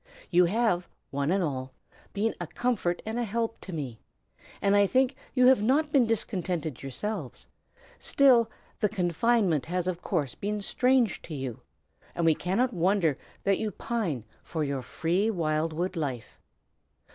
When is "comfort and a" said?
2.47-3.23